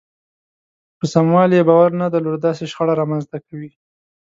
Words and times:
په 0.97 1.05
سموالي 1.13 1.55
يې 1.59 1.67
باور 1.69 1.89
نه 2.01 2.07
لرل 2.13 2.37
داسې 2.47 2.63
شخړه 2.71 2.93
رامنځته 3.01 3.37
کوي. 3.47 3.71